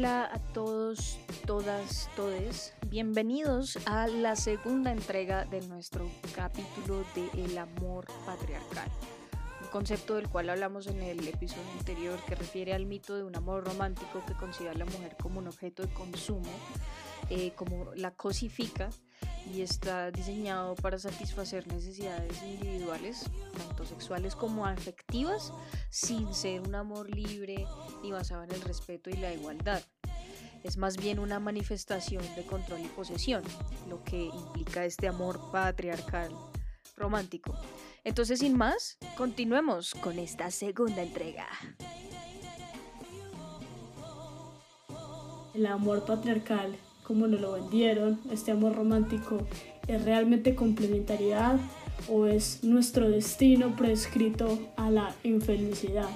[0.00, 2.72] Hola a todos, todas, todes.
[2.88, 8.88] Bienvenidos a la segunda entrega de nuestro capítulo de El amor patriarcal.
[9.60, 13.36] Un concepto del cual hablamos en el episodio anterior que refiere al mito de un
[13.36, 16.50] amor romántico que considera a la mujer como un objeto de consumo,
[17.28, 18.88] eh, como la cosifica
[19.52, 23.24] y está diseñado para satisfacer necesidades individuales,
[23.56, 25.52] tanto sexuales como afectivas,
[25.88, 27.66] sin ser un amor libre
[28.02, 29.82] ni basado en el respeto y la igualdad.
[30.62, 33.42] Es más bien una manifestación de control y posesión,
[33.88, 36.30] lo que implica este amor patriarcal
[36.96, 37.54] romántico.
[38.04, 41.48] Entonces, sin más, continuemos con esta segunda entrega.
[45.54, 46.78] El amor patriarcal
[47.10, 49.38] como nos lo vendieron, este amor romántico,
[49.88, 51.58] ¿es realmente complementariedad
[52.08, 56.08] o es nuestro destino prescrito a la infelicidad?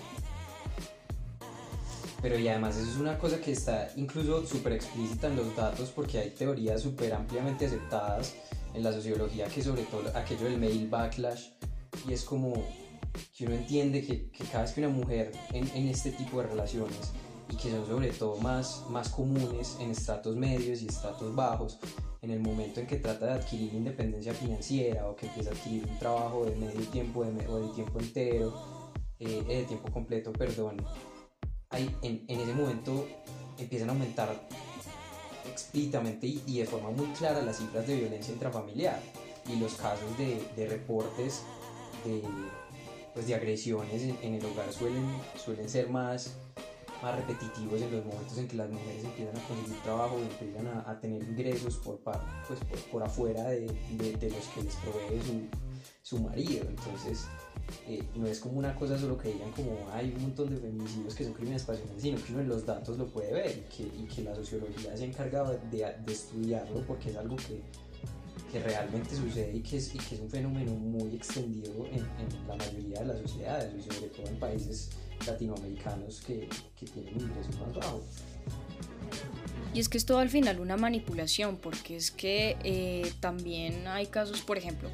[2.23, 5.91] Pero y además eso es una cosa que está incluso súper explícita en los datos
[5.91, 8.37] porque hay teorías súper ampliamente aceptadas
[8.73, 11.49] en la sociología que sobre todo aquello del male backlash
[12.09, 12.55] y es como
[13.37, 16.47] que uno entiende que, que cada vez que una mujer en, en este tipo de
[16.47, 17.11] relaciones
[17.55, 21.79] y que son sobre todo más, más comunes en estratos medios y estratos bajos,
[22.21, 25.87] en el momento en que trata de adquirir independencia financiera o que empieza a adquirir
[25.89, 28.53] un trabajo de medio tiempo de, o de tiempo entero,
[29.21, 30.85] eh, de tiempo completo, perdón,
[31.71, 33.07] hay, en, en, ese momento
[33.57, 34.49] empiezan a aumentar
[35.49, 39.01] explícitamente y, y, de forma muy clara las cifras de violencia intrafamiliar
[39.49, 41.43] y los casos de, de reportes
[42.05, 42.23] de,
[43.13, 46.37] pues de agresiones en, en, el hogar suelen, suelen ser más
[47.05, 50.99] más repetitivos en los momentos en que las mujeres empiezan a conseguir trabajo empiezan a,
[51.01, 53.67] tener ingresos por, pues, por, afuera de,
[53.99, 56.65] de, de, los que les provee su, su marido.
[56.67, 57.27] Entonces,
[57.87, 61.15] eh, no es como una cosa solo que digan como hay un montón de feminicidios
[61.15, 63.83] que son crímenes pasionales, sino que uno en los datos lo puede ver y que,
[63.83, 67.61] y que la sociología se ha encargado de, de estudiarlo porque es algo que,
[68.51, 72.07] que realmente sucede y que, es, un fenómeno muy extendido en,
[72.47, 74.91] la mayoría de las sociedades y sobre todo en países
[75.27, 78.05] latinoamericanos que, que tienen ingresos más bajos.
[79.75, 84.07] Y es que es todo al final una manipulación, porque es que eh, también hay
[84.07, 84.89] casos, por ejemplo,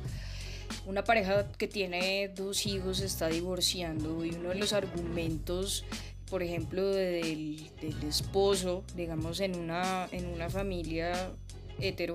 [0.87, 5.85] una pareja que tiene dos hijos está divorciando y uno de los argumentos,
[6.31, 11.31] por ejemplo, del, del esposo, digamos, en una, en una familia
[11.79, 12.15] hetero,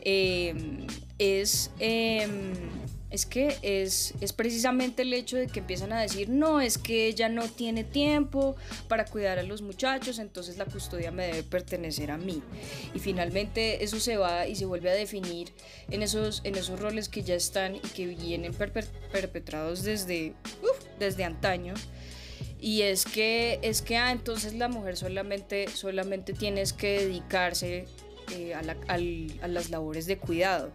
[0.00, 0.54] eh,
[1.18, 2.26] es, eh,
[3.10, 7.06] es que es, es precisamente el hecho de que empiezan a decir, no, es que
[7.06, 8.56] ella no tiene tiempo
[8.88, 12.42] para cuidar a los muchachos, entonces la custodia me debe pertenecer a mí.
[12.94, 15.52] Y finalmente eso se va y se vuelve a definir
[15.90, 20.34] en esos, en esos roles que ya están y que vienen perpetrados desde,
[20.98, 21.74] desde antaño
[22.60, 27.86] y es que es que ah, entonces la mujer solamente solamente tienes que dedicarse
[28.32, 30.72] eh, a, la, al, a, las labores de cuidado.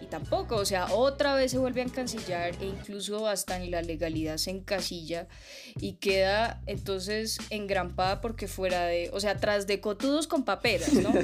[0.00, 3.82] Y tampoco, o sea, otra vez se vuelve a encasillar e incluso hasta en la
[3.82, 5.28] legalidad se encasilla
[5.76, 11.12] y queda entonces engrampada porque fuera de, o sea, tras de cotudos con paperas, ¿no?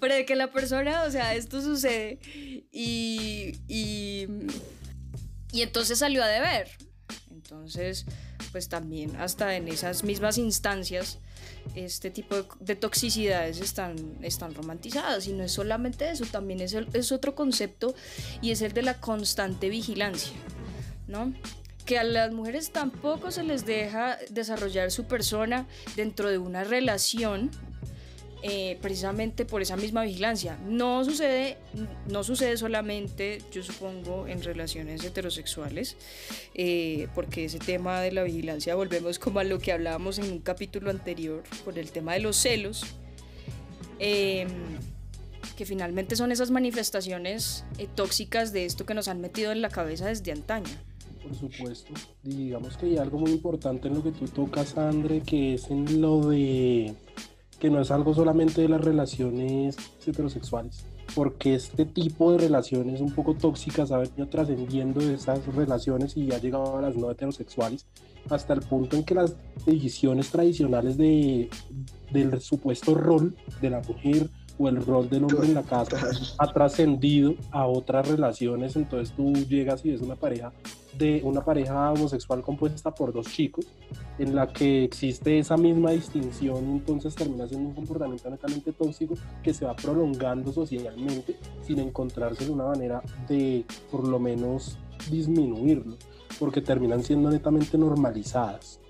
[0.00, 2.18] Pero de que la persona, o sea, esto sucede
[2.70, 4.26] y, y,
[5.50, 6.68] y entonces salió a deber.
[7.30, 8.04] Entonces,
[8.52, 11.18] pues también hasta en esas mismas instancias
[11.74, 16.74] este tipo de, de, toxicidades están, están romantizadas y no es solamente eso, también es,
[16.74, 17.94] el, es otro concepto
[18.42, 20.32] y es el de la constante vigilancia,
[21.06, 21.32] ¿no?
[21.88, 27.50] que a las mujeres tampoco se les deja desarrollar su persona dentro de una relación
[28.42, 30.58] eh, precisamente por esa misma vigilancia.
[30.66, 31.58] No sucede,
[32.08, 35.96] no sucede solamente, yo supongo, en relaciones heterosexuales,
[36.54, 40.38] eh, porque ese tema de la vigilancia volvemos como a lo que hablábamos en un
[40.38, 42.86] capítulo anterior con el tema de los celos,
[43.98, 44.46] eh,
[45.56, 49.68] que finalmente son esas manifestaciones eh, tóxicas de esto que nos han metido en la
[49.68, 50.70] cabeza desde antaño.
[51.20, 51.92] Por supuesto,
[52.22, 56.00] digamos que hay algo muy importante en lo que tú tocas, André, que es en
[56.00, 56.94] lo de
[57.58, 59.76] que no es algo solamente de las relaciones
[60.06, 60.84] heterosexuales,
[61.14, 66.32] porque este tipo de relaciones un poco tóxicas ha venido trascendiendo de esas relaciones y
[66.32, 67.86] ha llegado a las no heterosexuales
[68.30, 69.34] hasta el punto en que las
[69.64, 71.48] decisiones tradicionales de,
[72.12, 74.28] del supuesto rol de la mujer
[74.58, 75.98] o el rol del hombre en la casa
[76.38, 80.52] ha trascendido a otras relaciones, entonces tú llegas y ves una pareja
[80.98, 83.66] de una pareja homosexual compuesta por dos chicos,
[84.18, 89.54] en la que existe esa misma distinción, entonces termina siendo un comportamiento netamente tóxico que
[89.54, 94.76] se va prolongando socialmente sin encontrarse de una manera de por lo menos
[95.10, 95.96] disminuirlo,
[96.38, 98.80] porque terminan siendo netamente normalizadas.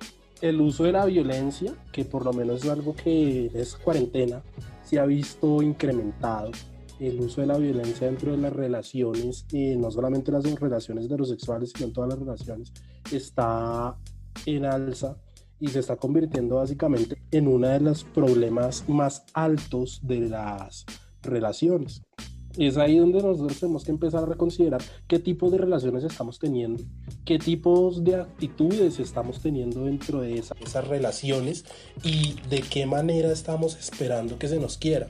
[0.41, 4.41] el uso de la violencia, que por lo menos es algo que es cuarentena
[4.89, 6.51] se ha visto incrementado.
[7.01, 11.73] El uso de la violencia dentro de las relaciones, y no solamente las relaciones heterosexuales,
[11.75, 12.73] sino en todas las relaciones,
[13.13, 13.97] está
[14.47, 15.17] en alza
[15.61, 20.85] y se está convirtiendo básicamente en uno de los problemas más altos de las
[21.23, 22.03] relaciones.
[22.57, 26.83] Es ahí donde nosotros tenemos que empezar a reconsiderar qué tipo de relaciones estamos teniendo,
[27.25, 31.65] qué tipos de actitudes estamos teniendo dentro de esas relaciones
[32.03, 35.09] y de qué manera estamos esperando que se nos quiera.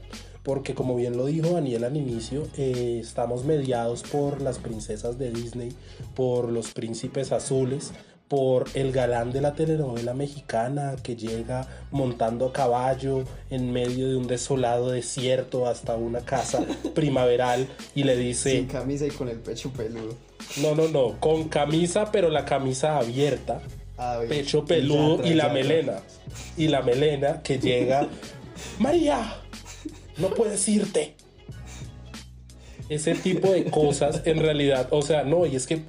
[0.48, 5.30] Porque como bien lo dijo Daniel al inicio, eh, estamos mediados por las princesas de
[5.30, 5.74] Disney,
[6.14, 7.92] por los príncipes azules,
[8.28, 14.16] por el galán de la telenovela mexicana que llega montando a caballo en medio de
[14.16, 16.64] un desolado desierto hasta una casa
[16.94, 18.52] primaveral y le dice...
[18.52, 20.14] Sin camisa y con el pecho peludo.
[20.62, 23.60] No, no, no, con camisa pero la camisa abierta,
[24.26, 26.00] pecho peludo y la melena.
[26.56, 28.08] Y la melena que llega...
[28.78, 29.42] María,
[30.18, 31.14] no puedes irte.
[32.88, 35.82] Ese tipo de cosas en realidad, o sea, no, y es que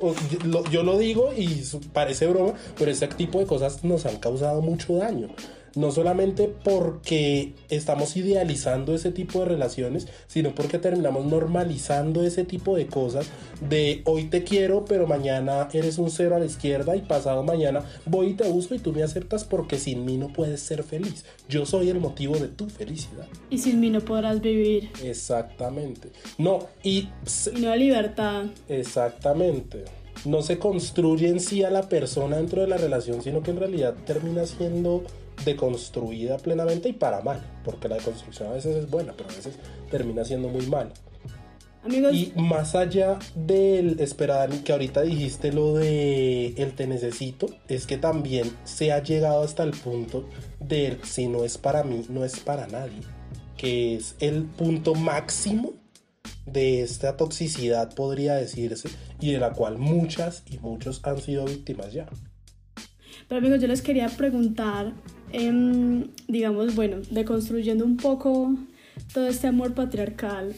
[0.70, 4.98] yo lo digo y parece broma, pero ese tipo de cosas nos han causado mucho
[4.98, 5.30] daño
[5.75, 12.75] no solamente porque estamos idealizando ese tipo de relaciones, sino porque terminamos normalizando ese tipo
[12.75, 13.27] de cosas
[13.62, 17.83] de hoy te quiero, pero mañana eres un cero a la izquierda y pasado mañana
[18.06, 21.25] voy y te uso y tú me aceptas porque sin mí no puedes ser feliz.
[21.48, 23.27] Yo soy el motivo de tu felicidad.
[23.50, 24.89] Y sin mí no podrás vivir.
[25.04, 26.10] Exactamente.
[26.38, 27.10] No, y...
[27.56, 28.45] Y no libertad.
[28.68, 29.86] Exactamente
[30.25, 33.57] no se construye en sí a la persona dentro de la relación, sino que en
[33.57, 35.04] realidad termina siendo
[35.45, 39.56] deconstruida plenamente y para mal, porque la deconstrucción a veces es buena, pero a veces
[39.89, 40.91] termina siendo muy mal.
[41.83, 42.13] Amigos.
[42.13, 47.97] Y más allá del, espera que ahorita dijiste lo de el te necesito, es que
[47.97, 50.27] también se ha llegado hasta el punto
[50.59, 53.00] del si no es para mí, no es para nadie,
[53.56, 55.74] que es el punto máximo
[56.45, 58.89] de esta toxicidad, podría decirse,
[59.21, 62.07] y de la cual muchas y muchos han sido víctimas ya.
[63.27, 64.94] Pero amigos, yo les quería preguntar
[65.31, 68.56] Em, digamos, bueno, deconstruyendo un poco
[69.14, 70.56] todo este amor patriarcal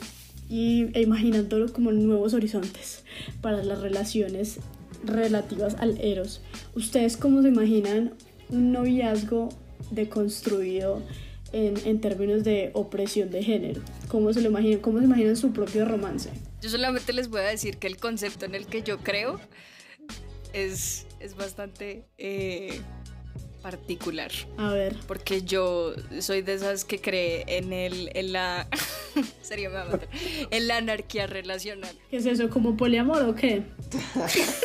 [0.49, 3.03] y, e imaginándolo como nuevos horizontes
[3.41, 4.59] para las relaciones
[5.03, 6.41] relativas al eros.
[6.75, 8.13] ¿Ustedes cómo se imaginan
[8.49, 9.49] un noviazgo
[9.91, 11.01] deconstruido
[11.53, 13.81] en, en términos de opresión de género?
[14.07, 14.79] ¿Cómo se lo imaginan?
[14.79, 16.29] ¿Cómo se imaginan su propio romance?
[16.61, 19.39] Yo solamente les voy a decir que el concepto en el que yo creo
[20.53, 22.05] es, es bastante...
[22.17, 22.79] Eh,
[23.61, 24.31] particular.
[24.57, 24.95] A ver.
[25.07, 28.67] Porque yo soy de esas que cree en el, en la,
[29.41, 29.99] sería me va
[30.49, 31.95] en la anarquía relacional.
[32.09, 32.49] ¿Qué es eso?
[32.49, 33.63] ¿Como poliamor o qué?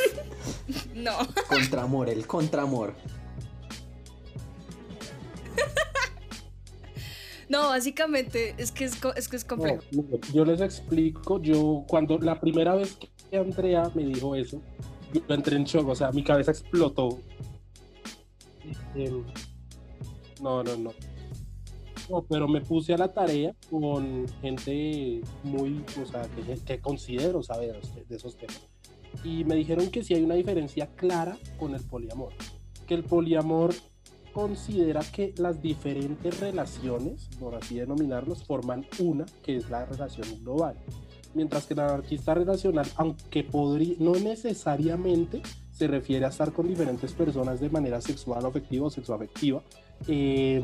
[0.95, 1.17] no.
[1.49, 2.95] Contramor, el contramor.
[7.49, 9.83] No, básicamente es que es, es, que es complejo.
[10.33, 12.97] yo les explico, yo cuando la primera vez
[13.31, 14.61] que Andrea me dijo eso,
[15.13, 17.21] yo entré en shock, o sea, mi cabeza explotó
[20.41, 20.93] No, no, no.
[22.09, 26.23] No, pero me puse a la tarea con gente muy, o sea,
[26.65, 28.69] que, considero saber de esos temas.
[29.25, 32.33] Y me dijeron que sí hay una diferencia clara con el poliamor.
[32.87, 33.75] Que el poliamor
[34.33, 40.77] considera que las diferentes relaciones, por así denominarlos, forman una, que es la relación global.
[41.35, 45.43] Mientras que el anarquista relacional, aunque podría, no necesariamente
[45.77, 49.63] se refiere a estar con diferentes personas de manera sexual, afectiva o sexoafectiva,
[50.09, 50.63] eh,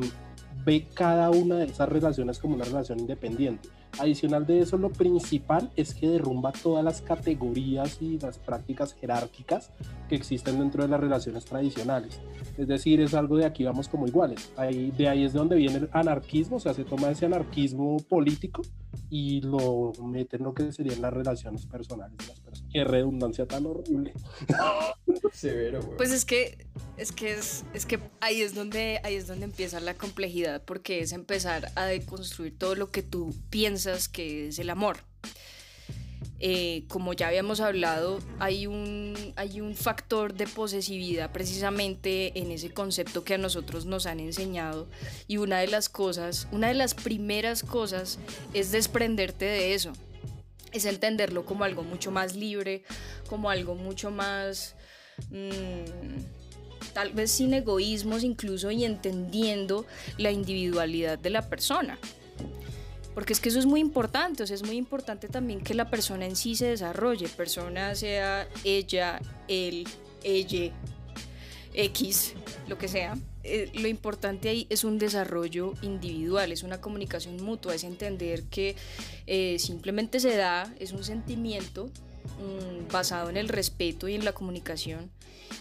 [0.65, 3.69] ve cada una de esas relaciones como una relación independiente.
[3.99, 9.71] Adicional de eso, lo principal es que derrumba todas las categorías y las prácticas jerárquicas
[10.09, 12.21] que existen dentro de las relaciones tradicionales.
[12.57, 14.51] Es decir, es algo de aquí vamos como iguales.
[14.57, 17.99] Ahí, de ahí es de donde viene el anarquismo, o sea, se toma ese anarquismo
[18.09, 18.63] político
[19.11, 22.73] y lo mete en lo que serían las relaciones personales de las personas.
[22.73, 24.15] Qué redundancia tan horrible.
[25.33, 26.67] Severo, Pues es que
[27.03, 31.01] es que es, es que ahí es donde ahí es donde empieza la complejidad porque
[31.01, 34.99] es empezar a deconstruir todo lo que tú piensas que es el amor.
[36.45, 42.71] Eh, como ya habíamos hablado, hay un, hay un factor de posesividad precisamente en ese
[42.73, 44.89] concepto que a nosotros nos han enseñado
[45.29, 48.19] y una de las cosas, una de las primeras cosas
[48.55, 49.93] es desprenderte de eso,
[50.73, 52.83] es entenderlo como algo mucho más libre,
[53.29, 54.75] como algo mucho más...
[55.31, 56.42] Mm,
[56.93, 59.87] tal vez sin egoísmos incluso y entendiendo
[60.19, 61.99] la individualidad de la persona.
[63.15, 66.25] Porque es que eso es muy importante, o es muy importante también que la persona
[66.25, 69.87] en sí se desarrolle, persona sea ella, él,
[70.23, 70.73] ella,
[71.75, 72.35] X,
[72.69, 77.75] lo que sea, eh, lo importante ahí es un desarrollo individual, es una comunicación mutua,
[77.75, 78.77] es entender que
[79.27, 81.91] eh, simplemente se da, es un sentimiento
[82.39, 85.11] mm, basado en el respeto y en la comunicación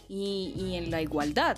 [0.10, 1.58] y, y en la igualdad.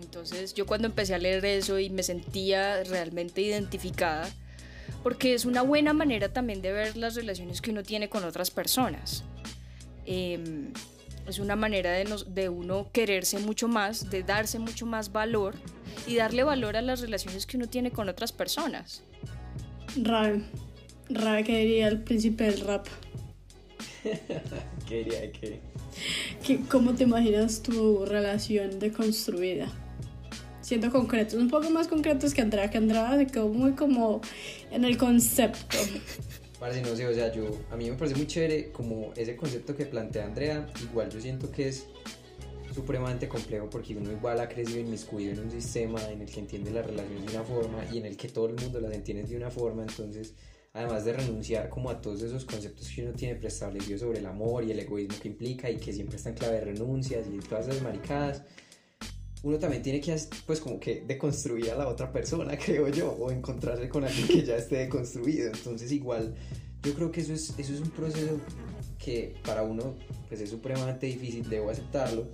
[0.00, 4.28] Entonces yo cuando empecé a leer eso y me sentía realmente identificada,
[5.02, 8.50] porque es una buena manera también de ver las relaciones que uno tiene con otras
[8.50, 9.24] personas.
[10.04, 10.72] Em,
[11.26, 15.54] es una manera de, de uno quererse mucho más, de darse mucho más valor
[16.06, 19.02] y darle valor a las relaciones que uno tiene con otras personas.
[19.96, 20.42] Rabe,
[21.08, 22.86] Rabe, ¿qué diría el príncipe del rap?
[24.88, 25.60] ¿Qué diría de qué?
[26.70, 29.70] ¿Cómo te imaginas tu relación deconstruida?
[30.60, 34.20] Siendo concretos, un poco más concretos que Andrea, que Andrea se quedó muy como
[34.70, 35.76] en el concepto.
[36.60, 39.74] Parece, no sé, o sea, yo, a mí me parece muy chévere como ese concepto
[39.74, 41.88] que plantea Andrea, igual yo siento que es
[42.72, 46.70] supremamente complejo porque uno igual ha crecido inmiscuido en un sistema en el que entiende
[46.70, 49.36] las relaciones de una forma y en el que todo el mundo las entiende de
[49.36, 50.34] una forma, entonces
[50.72, 54.64] además de renunciar como a todos esos conceptos que uno tiene preestablecidos sobre el amor
[54.64, 57.68] y el egoísmo que implica y que siempre está en clave de renuncias y todas
[57.68, 58.42] esas maricadas,
[59.42, 63.30] uno también tiene que, pues, como que deconstruir a la otra persona, creo yo, o
[63.30, 65.48] encontrarse con alguien que ya esté deconstruido.
[65.48, 66.34] Entonces, igual,
[66.82, 68.38] yo creo que eso es, eso es un proceso
[68.98, 69.96] que para uno,
[70.28, 72.28] pues, es supremamente difícil, debo aceptarlo,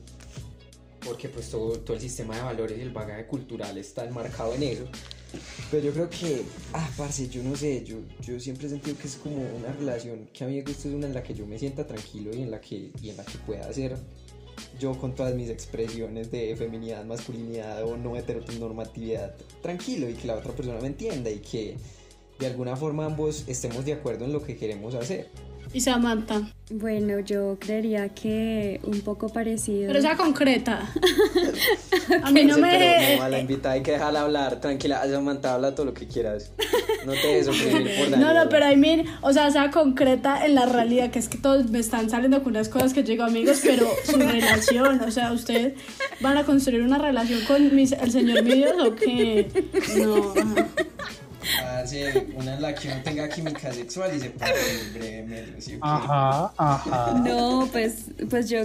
[1.00, 4.62] porque, pues, todo, todo el sistema de valores y el bagaje cultural está enmarcado en
[4.64, 4.84] eso.
[5.70, 6.42] Pero yo creo que,
[6.72, 10.28] ah, parce, yo no sé, yo, yo siempre he sentido que es como una relación
[10.32, 12.42] que a mí me gusta, es una en la que yo me sienta tranquilo y
[12.42, 13.96] en la que, y en la que pueda hacer
[14.78, 20.36] yo con todas mis expresiones de feminidad, masculinidad o no heteronormatividad tranquilo y que la
[20.36, 21.76] otra persona me entienda y que
[22.38, 25.28] de alguna forma ambos estemos de acuerdo en lo que queremos hacer.
[25.72, 26.42] Y Samantha.
[26.70, 29.86] Bueno, yo creería que un poco parecido.
[29.88, 30.80] Pero sea concreta.
[32.22, 32.70] a mí no me.
[32.70, 34.60] Pero no, a la invitada hay que dejarla hablar.
[34.60, 36.52] Tranquila, Samantha, habla todo lo que quieras.
[37.06, 37.56] No te des por
[38.18, 41.38] No, no, pero I mean, o sea, sea concreta en la realidad, que es que
[41.38, 45.32] todos me están saliendo con unas cosas que llego amigos, pero su relación, o sea,
[45.32, 45.74] ¿ustedes
[46.20, 49.50] van a construir una relación con mis, el señor Míos o qué?
[49.96, 50.34] No.
[52.34, 55.60] Una en la que uno tenga química sexual y se puede.
[55.60, 55.78] ¿sí?
[55.80, 57.22] Ajá, ajá.
[57.24, 58.64] No, pues, pues yo,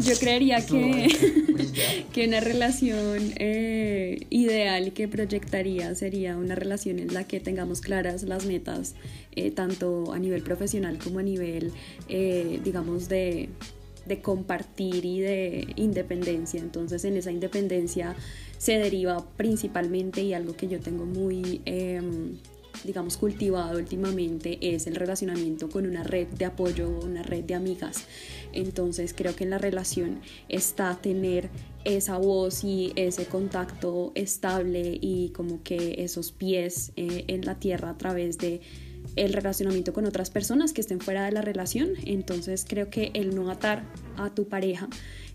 [0.00, 1.08] yo creería que,
[2.12, 8.22] que una relación eh, ideal que proyectaría sería una relación en la que tengamos claras
[8.24, 8.94] las metas,
[9.34, 11.72] eh, tanto a nivel profesional como a nivel,
[12.08, 13.48] eh, digamos, de
[14.06, 16.60] de compartir y de independencia.
[16.60, 18.16] Entonces en esa independencia
[18.62, 21.60] se deriva principalmente y algo que yo tengo muy...
[21.64, 22.36] Em,
[22.84, 28.06] digamos, cultivado últimamente es el relacionamiento con una red de apoyo, una red de amigas.
[28.52, 31.50] Entonces creo que en la relación está tener
[31.84, 37.90] esa voz y ese contacto estable y como que esos pies eh, en la tierra
[37.90, 38.62] a través de
[39.16, 41.90] el relacionamiento con otras personas que estén fuera de la relación.
[42.06, 43.84] Entonces creo que el no atar
[44.16, 44.88] a tu pareja,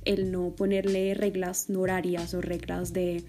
[0.07, 3.23] el no ponerle reglas horarias o reglas de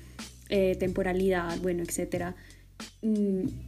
[0.49, 2.35] eh, temporalidad, bueno, etcétera,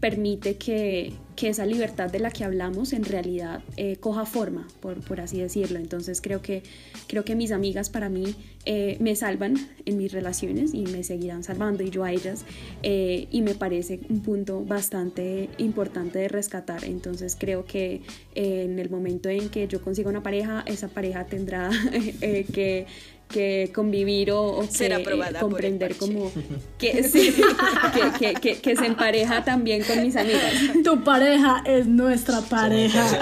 [0.01, 5.41] permite que, esa libertad de la que hablamos en realidad eh, coja forma, por, así
[5.41, 5.79] decirlo.
[5.79, 6.63] Entonces creo que,
[7.07, 8.35] creo que mis amigas para mí
[8.67, 9.55] eh, me salvan
[9.87, 12.45] en mis relaciones y me seguirán salvando y yo a ellas.
[12.83, 16.85] Eh, y me parece un punto bastante importante de rescatar.
[16.85, 18.03] Entonces creo que
[18.35, 21.71] en el momento en que yo consiga una pareja, esa pareja tendrá
[22.21, 22.87] que
[23.31, 26.31] que convivir o, Ser que, comprender como
[26.79, 30.53] que, que, se empareja también con mis amigas.
[30.85, 33.07] Tu pareja es nuestra pareja.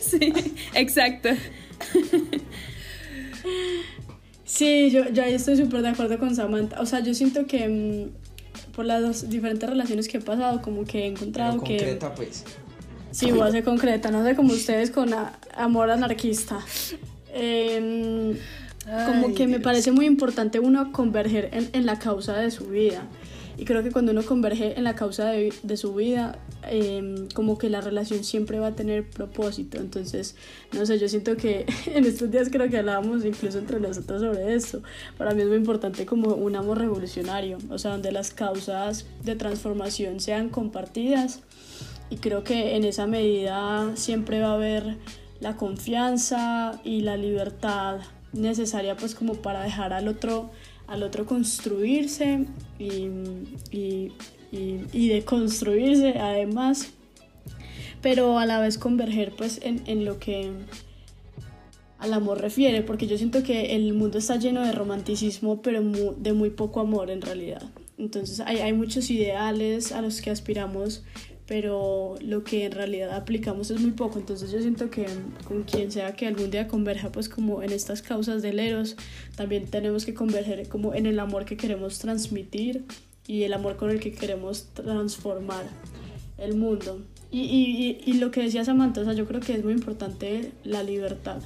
[0.00, 0.32] sí,
[0.74, 1.30] exacto.
[4.44, 6.80] Sí, yo, yo ahí estoy súper de acuerdo con Samantha.
[6.80, 11.00] O sea, yo siento que mm, por las diferentes relaciones que he pasado, como que
[11.00, 12.44] he encontrado Pero concreta, pues.
[13.10, 15.10] Sí, voy a ser concreta, no sé como ustedes con
[15.54, 16.58] amor anarquista.
[17.32, 18.38] Eh,
[19.06, 23.06] como que me parece muy importante uno converger en, la causa de su vida.
[23.56, 27.68] Y creo que cuando uno converge en la causa de, su vida, em, como que
[27.68, 29.78] la relación siempre va a tener propósito.
[29.78, 30.36] Entonces,
[30.72, 34.54] no sé, yo siento que en estos días creo que hablábamos incluso entre nosotros sobre
[34.54, 34.82] esto.
[35.16, 39.34] Para mí es muy importante como un amor revolucionario, o sea, donde las causas de
[39.34, 41.40] transformación sean compartidas.
[42.10, 44.96] Y creo que en esa medida siempre va a haber
[45.40, 48.00] la confianza y la libertad
[48.32, 50.50] necesaria pues como para dejar al otro,
[50.86, 52.46] al otro construirse
[52.78, 53.08] y,
[53.70, 54.12] y,
[54.50, 56.90] y, deconstruirse además,
[58.00, 60.50] pero a la vez converger pues en, en, lo que
[61.98, 65.82] al amor refiere, porque yo siento que el mundo está lleno de romanticismo, pero
[66.16, 67.62] de muy poco amor en realidad.
[67.98, 71.02] Entonces hay, hay muchos ideales a los que aspiramos,
[71.48, 74.18] pero lo que en realidad aplicamos es muy poco.
[74.18, 75.06] Entonces yo siento que
[75.44, 78.96] con quien sea que algún día converja, pues como en estas causas del Eros,
[79.34, 82.84] también tenemos que converger como en el amor que queremos transmitir
[83.26, 85.64] y el amor con el que queremos transformar
[86.36, 87.02] el mundo.
[87.30, 90.52] Y, y, y lo que decía Samantha, o sea, yo creo que es muy importante
[90.64, 91.40] la libertad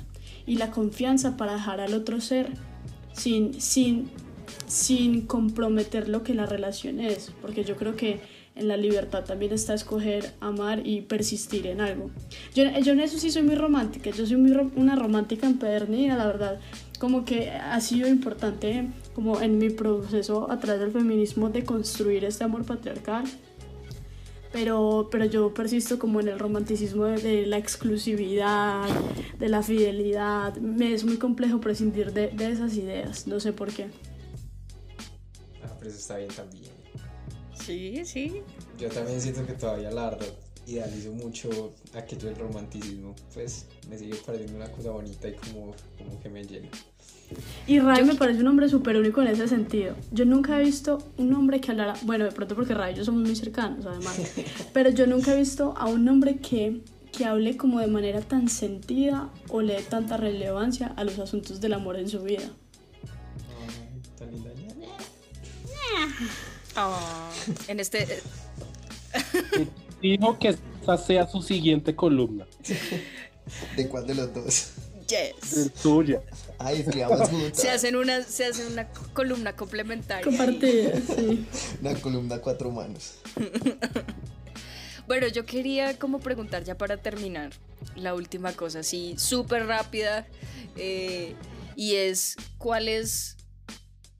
[0.46, 2.50] y la confianza para dejar al otro ser
[3.12, 4.10] sin, sin,
[4.66, 8.20] sin comprometer lo que la relación es, porque yo creo que
[8.54, 12.10] en la libertad también está escoger, amar y persistir en algo.
[12.54, 16.26] Yo, yo en eso sí soy muy romántica, yo soy muy una romántica empedernida, la
[16.26, 16.60] verdad.
[16.98, 22.24] Como que ha sido importante como en mi proceso a través del feminismo de construir
[22.24, 23.24] este amor patriarcal.
[24.52, 28.86] Pero, pero yo persisto como en el romanticismo de, la exclusividad,
[29.38, 30.54] de la fidelidad.
[30.58, 33.86] Me es muy complejo prescindir de, de esas ideas, no sé por qué.
[35.64, 36.81] Ah, pero eso está bien también.
[37.54, 38.42] Sí, sí.
[38.78, 40.26] Yo también siento que todavía la verdad
[40.66, 43.14] idealizo mucho aquello del romanticismo.
[43.34, 46.68] Pues me sigue pareciendo una cosa bonita y como, como que me llena.
[47.66, 49.94] Y Ray me parece un hombre súper único en ese sentido.
[50.10, 53.04] Yo nunca he visto un hombre que hablara, bueno, de pronto porque Ray y yo
[53.04, 54.20] somos muy cercanos además,
[54.72, 58.48] pero yo nunca he visto a un hombre que, que hable como de manera tan
[58.48, 62.50] sentida o le dé tanta relevancia a los asuntos del amor en su vida.
[66.74, 67.28] Oh,
[67.68, 68.22] en este.
[70.00, 72.46] Dijo que esa sea su siguiente columna.
[73.76, 74.72] ¿De cuál de los dos?
[75.08, 75.72] Yes.
[75.82, 76.22] tuya.
[76.58, 76.84] Ay,
[77.52, 80.24] Se hacen una, se hacen una columna complementaria.
[80.24, 81.46] Compartida, sí.
[81.80, 83.16] Una columna cuatro manos.
[85.06, 87.50] bueno, yo quería como preguntar ya para terminar
[87.96, 90.26] la última cosa, así súper rápida.
[90.76, 91.34] Eh,
[91.76, 93.36] y es, ¿cuál es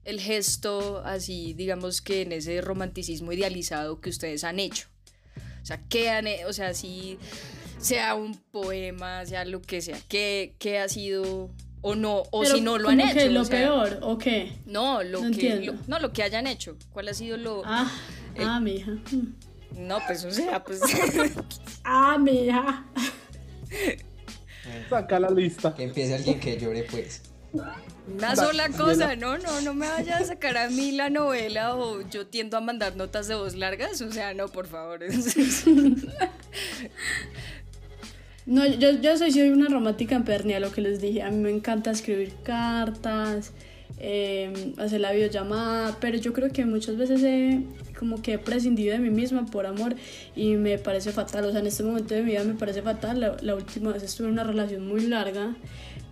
[0.05, 4.87] el gesto así, digamos que en ese romanticismo idealizado que ustedes han hecho.
[5.61, 7.17] O sea, ¿qué han, o sea, si
[7.77, 12.61] sea un poema, sea lo que sea, ¿qué, qué ha sido o no, o si
[12.61, 13.15] no lo han hecho?
[13.15, 14.53] Que lo peor o qué?
[14.65, 16.77] No, lo que no, lo que hayan hecho.
[16.91, 17.91] ¿Cuál ha sido lo Ah,
[18.39, 18.91] ah mi hija.
[19.77, 20.81] No, pues o sea, pues
[21.83, 22.85] Ah, mi hija.
[24.89, 25.73] Saca la lista.
[25.73, 27.21] Que empiece alguien que llore pues.
[28.07, 32.01] Una sola cosa, no, no, no me vaya a sacar a mí la novela o
[32.09, 34.99] yo tiendo a mandar notas de voz largas, o sea, no, por favor.
[38.45, 41.21] No, yo, yo soy, soy una romántica empedernia, lo que les dije.
[41.21, 43.53] A mí me encanta escribir cartas,
[43.99, 47.61] em, hacer la videollamada, pero yo creo que muchas veces he
[47.97, 49.95] como que he prescindido de mí misma por amor
[50.35, 51.45] y me parece fatal.
[51.45, 53.21] O sea, en este momento de mi vida me parece fatal.
[53.21, 55.55] La, la última vez estuve en una relación muy larga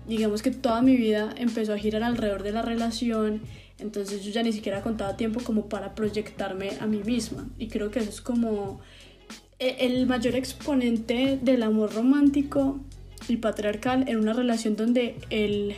[0.08, 3.42] digamos que toda mi vida empezó a girar alrededor de la relación,
[3.80, 7.48] entonces yo ya ni siquiera contaba tiempo como para proyectarme a mí misma.
[7.58, 8.80] Y creo que eso es como
[9.60, 12.80] e, el mayor exponente del amor romántico
[13.28, 15.76] y patriarcal en una relación donde el,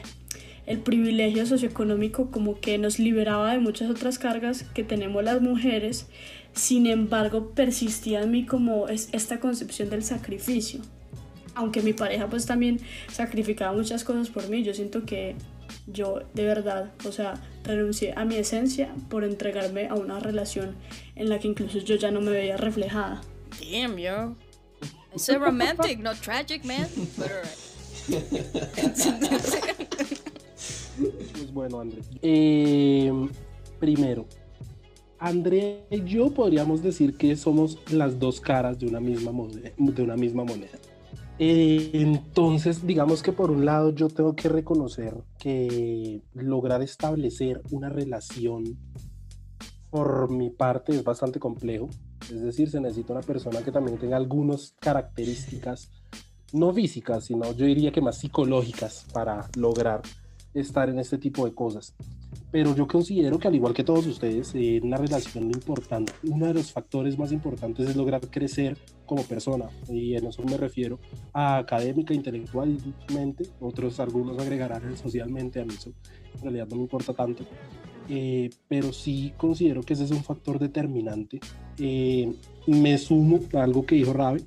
[0.66, 6.08] el privilegio socioeconómico como que nos liberaba de muchas otras cargas que tenemos las mujeres,
[6.54, 10.82] sin embargo persistía en mí como es esta concepción del sacrificio
[11.56, 12.80] aunque mi pareja pues también
[13.12, 15.36] sacrificaba muchas cosas por mí, yo siento que
[15.88, 20.76] yo de verdad, o sea, renuncié a mi esencia por entregarme a una relación
[21.16, 23.22] en la que incluso yo ya no me veía reflejada.
[23.60, 24.36] Damn, yo.
[25.14, 26.88] It's romantic, not tragic, man.
[27.18, 27.30] But
[31.34, 32.02] pues bueno, André.
[32.22, 33.30] Em,
[33.80, 34.26] primero,
[35.20, 39.72] André y yo podríamos decir que somos las dos caras de una misma moneda.
[39.78, 40.78] De una misma moneda.
[41.40, 47.90] Eh, entonces, digamos que por un lado yo tengo que reconocer que lograr establecer una
[47.90, 48.78] relación
[49.90, 51.90] por mi parte es bastante complejo.
[52.22, 55.92] Es decir, se necesita una persona que también tenga algunas características,
[56.52, 60.02] no físicas, sino yo diría que más psicológicas para lograr
[60.54, 61.94] estar en este tipo de cosas.
[62.52, 66.54] Pero yo considero que al igual que todos ustedes, en una relación importante, uno de
[66.54, 69.70] los factores más importantes es lograr crecer como persona.
[69.90, 71.00] Y en eso me refiero
[71.34, 75.94] a académica, intelectualmente, otros algunos agregarán socialmente, a mí eso
[76.36, 77.46] en realidad no me importa tanto.
[78.10, 81.40] Eh, pero sí considero que ese es un factor determinante.
[81.80, 82.34] Eh,
[82.68, 84.44] me sumo a algo que dijo Rabe,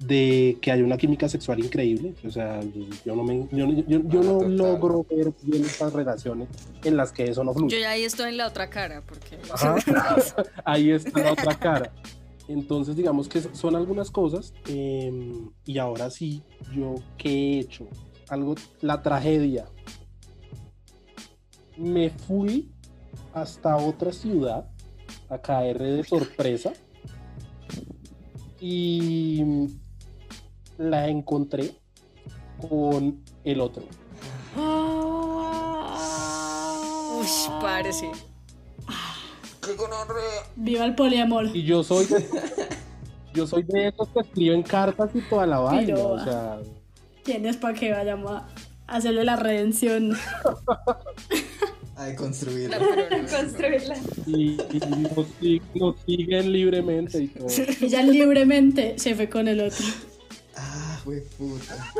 [0.00, 2.14] de que hay una química sexual increíble.
[2.26, 2.60] O sea,
[3.04, 6.48] yo no, me, yo, yo, no logro ver bien estas relaciones
[6.82, 7.76] en las que eso no fluye.
[7.76, 9.38] Yo ya ahí estoy en la otra cara, porque...
[10.64, 11.92] ahí está la otra cara.
[12.48, 14.54] Entonces, digamos que son algunas cosas.
[14.66, 16.42] Em, y ahora sí,
[16.74, 17.86] yo qué he hecho.
[18.28, 19.66] algo, la tragedia.
[21.76, 22.70] Me fui
[23.32, 24.68] hasta otra ciudad
[25.28, 26.72] a caer de sorpresa
[28.60, 29.42] y
[30.80, 31.72] la encontré
[32.68, 33.84] con el otro.
[37.18, 37.26] Uy,
[37.60, 38.10] parece.
[40.56, 41.54] Viva el poliamor.
[41.54, 42.26] Y yo soy de,
[43.34, 45.96] yo soy de esos que escriben cartas y toda la vaina.
[45.96, 46.58] O sea.
[47.24, 48.48] ¿Quién para que vayamos a
[48.86, 50.16] hacerle la redención?
[51.96, 52.78] a construirla.
[53.30, 53.96] construirla.
[54.26, 57.48] Y, y nos, siguen libremente y todo.
[57.82, 59.84] Ella libremente se fue con el otro.
[61.10, 61.74] Fue puta.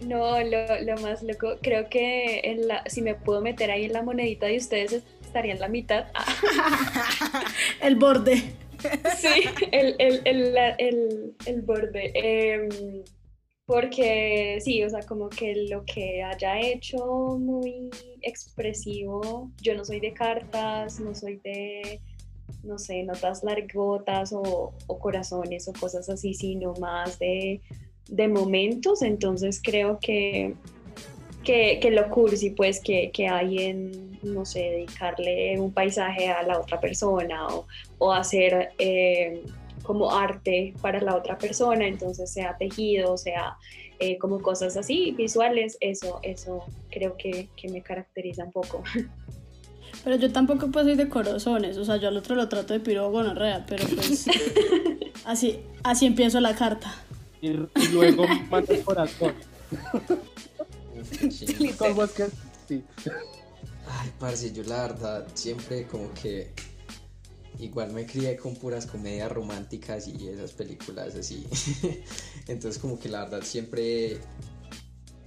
[0.00, 3.94] No, lo, lo, más loco, creo que en la, si me puedo meter ahí en
[3.94, 6.08] la monedita de ustedes estaría en la mitad.
[7.80, 8.42] el borde.
[9.16, 12.12] Sí, el, el, el, el borde.
[12.14, 12.68] Em,
[13.64, 17.88] porque sí, o sea, como que lo que haya hecho muy
[18.20, 22.02] expresivo, yo no soy de cartas, no soy de,
[22.62, 27.60] no sé, notas largotas o, corazones o cosas así, sino más de
[28.08, 30.54] de momentos, entonces creo que,
[31.42, 33.72] que, que lo cursi pues que, que, hay
[34.22, 37.66] no sé, dedicarle un paisaje a la otra persona o,
[37.98, 39.42] o hacer eh,
[39.82, 43.56] como arte para la otra persona, entonces sea tejido, sea
[43.98, 48.82] eh, como cosas así, visuales, eso, eso creo que, que me caracteriza un poco.
[50.04, 52.80] Pero yo tampoco pues soy de corazones, o sea, yo al otro lo trato de
[52.80, 54.26] piro gonorrea, pero pues
[55.24, 56.94] así, así empiezo la carta
[57.40, 57.48] y,
[57.92, 59.34] luego manda el corazón.
[63.86, 66.52] Ay, parce, yo la verdad siempre como que
[67.58, 71.46] igual me crié con puras comedias románticas y esas películas así.
[72.48, 74.18] Entonces como que la verdad siempre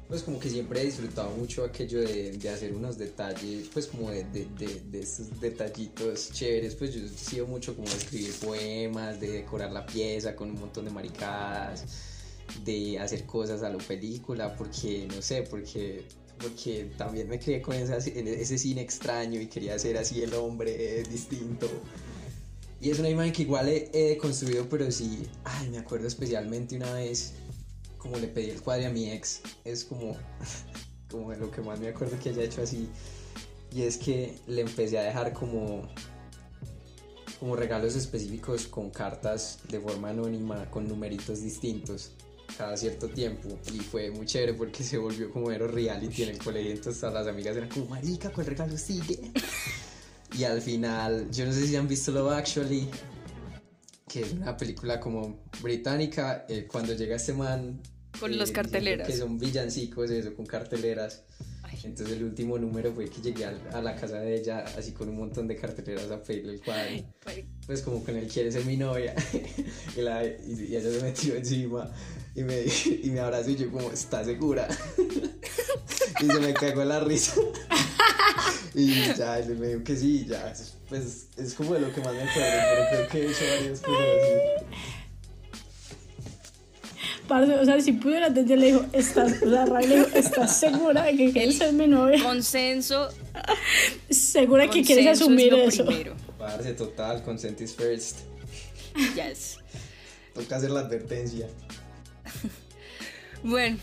[0.07, 4.23] pues como que siempre he disfrutado mucho aquello de, hacer unos detalles, pues como de,
[4.23, 9.71] de, esos detallitos chéveres, pues yo he sido mucho como de escribir poemas, de decorar
[9.71, 11.83] la pieza con un montón de maricadas,
[12.63, 16.05] de hacer cosas a la película, porque no sé, porque
[16.39, 21.67] porque también me crié con ese cine extraño y quería ser así el hombre distinto.
[22.79, 26.75] Y es una imagen que igual he, he construido, pero sí, ay, me acuerdo especialmente
[26.75, 27.33] una vez
[28.07, 30.15] como le pedí el cuadro a mi ex, es como,
[31.11, 32.89] como lo que más me acuerdo que haya hecho así.
[33.71, 35.87] Y es que le empecé a dejar como,
[37.39, 42.11] como regalos específicos con cartas de forma anónima, con numeritos distintos
[42.57, 46.37] cada cierto tiempo y fue muy chévere porque se volvió como mero reality en el
[46.37, 49.31] colegio entonces todas las amigas eran como marica ¿cuál regalo sigue?
[50.35, 52.89] y al final yo no sé si han visto Love Actually
[54.07, 57.81] que es una película como británica eh, cuando llega este man
[58.19, 59.07] con los eh, carteleras.
[59.07, 61.23] Que son villancicos, eso, con carteleras.
[61.83, 65.17] Entonces el último número fue que llegué a, la casa de ella así con un
[65.17, 67.05] montón de carteleras a pedirle el cuadro.
[67.65, 69.13] Pues como con él quiere ser mi novia.
[69.97, 71.91] y, la, y, ella se metió encima
[72.35, 72.63] y me,
[73.03, 74.67] y me abrazó y yo como, ¿estás segura?
[76.21, 77.35] y se me cagó la risa.
[78.73, 80.53] y ya, él me dijo que sí, ya.
[80.89, 83.81] Pues es como de lo que más me acuerdo, pero creo que he hecho varias
[83.81, 84.67] cosas así
[87.29, 91.03] o sea, si pudiera entender, le dijo, ¿estás, o sea, Ray le dijo, ¿estás segura
[91.03, 92.21] de que quieres ser mi novia?
[92.23, 93.09] Consenso.
[94.09, 95.85] ¿Segura que quieres asumir eso?
[95.85, 96.15] Primero.
[96.37, 98.19] Parce, total, consent is first.
[99.15, 99.57] Yes.
[100.33, 101.47] Toca hacer la advertencia.
[103.43, 103.77] bueno,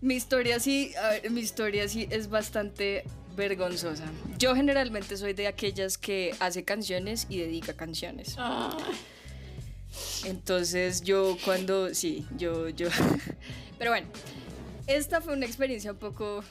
[0.00, 3.04] mi historia sí, a ver, mi historia sí es bastante
[3.36, 4.04] vergonzosa.
[4.38, 8.34] Yo generalmente soy de aquellas que hace canciones y dedica canciones.
[8.38, 8.76] Ah.
[10.24, 12.88] Entonces yo cuando, sí, yo, yo,
[13.78, 14.06] pero bueno,
[14.86, 16.42] esta fue una experiencia un poco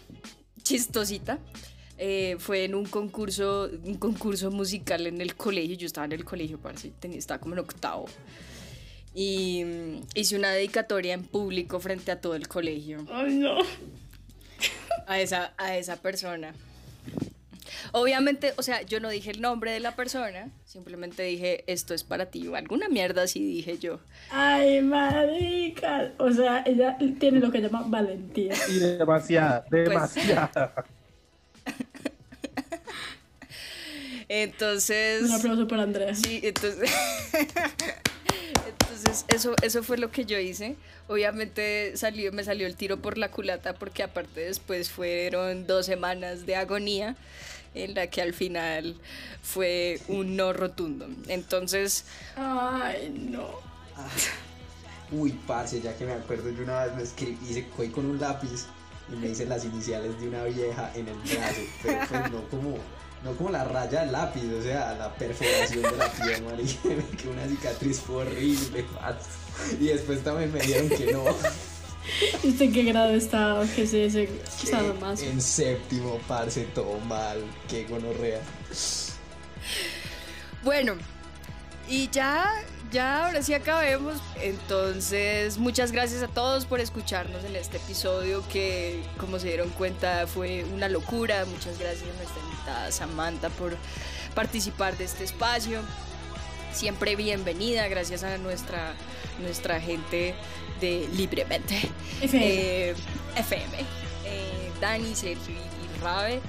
[0.62, 1.39] chistosita.
[1.97, 5.75] Eh, fue en un concurso, un concurso musical en el colegio.
[5.75, 8.06] Yo estaba en el colegio, parece, estaba como en octavo.
[9.13, 13.06] Y mm, hice una dedicatoria en público frente a todo el colegio.
[13.10, 13.58] Ay, no.
[15.08, 16.54] A esa, a esa persona.
[17.97, 22.03] Obviamente, o sea, yo no dije el nombre de la persona, simplemente dije, esto es
[22.03, 24.01] para ti, o alguna mierda así dije yo.
[24.31, 26.12] Ay, marica.
[26.17, 28.53] O sea, ella tiene lo que llama valentía.
[28.67, 30.86] Y demasiada, pues, demasiada.
[34.27, 35.23] entonces...
[35.23, 36.13] Un aplauso para Andrea.
[36.13, 36.91] Sí, entonces...
[38.67, 40.75] Entonces, eso, eso fue lo que yo hice.
[41.08, 46.45] Obviamente salió, me salió el tiro por la culata porque aparte después fueron dos semanas
[46.45, 47.15] de agonía
[47.75, 48.95] en la que al final
[49.41, 51.07] fue un no rotundo.
[51.27, 52.05] Entonces...
[52.35, 53.47] Ay, no.
[55.11, 58.65] Uy, parce, ya que me acuerdo, yo una vez me escribí, hice con un lápiz
[59.11, 62.77] y me hice las iniciales de una vieja en el brazo, pero pues no como,
[63.23, 66.81] no como la raya del lápiz, o sea, la perforación de la piel, marica,
[67.17, 69.29] que una cicatriz fue horrible, parce.
[69.79, 71.23] Y después también me dijeron que no.
[72.43, 73.65] ¿Usted en qué grado estaba?
[73.75, 74.29] ¿Qué es ese
[74.99, 75.21] más?
[75.21, 78.41] En séptimo, parce, todo mal, qué gonorrea.
[80.63, 80.95] Bueno,
[81.87, 82.51] y ya,
[82.91, 84.15] ya ahora sí acabemos.
[84.41, 90.27] Entonces, muchas gracias a todos por escucharnos en este episodio que, como se dieron cuenta,
[90.27, 91.45] fue una locura.
[91.45, 93.77] Muchas gracias a nuestra invitada Samantha por
[94.33, 95.81] participar de este espacio.
[96.75, 98.93] Siempre bienvenida, gracias a nuestra,
[99.39, 100.35] nuestra gente
[100.81, 101.89] de Libremente.
[102.21, 102.93] FM.
[103.38, 103.79] FM.
[103.79, 103.85] Eh,
[104.25, 106.41] eh, Dani, Sergio y Rabe.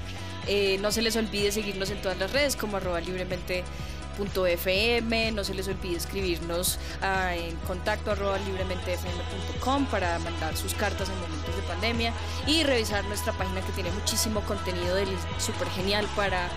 [0.49, 5.31] Eh, no se les olvide seguirnos en todas las redes como arroba libremente.fm.
[5.31, 11.21] No se les olvide escribirnos ah, en contacto arroba librementefm.com para mandar sus cartas en
[11.21, 12.13] momentos de pandemia
[12.49, 14.97] y revisar nuestra página que tiene muchísimo contenido
[15.39, 16.51] súper genial para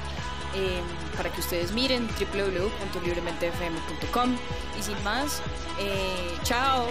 [0.55, 0.83] Em,
[1.15, 4.35] para que ustedes miren www.librementefm.com
[4.77, 5.43] y sin más,
[5.79, 6.87] eh, chao.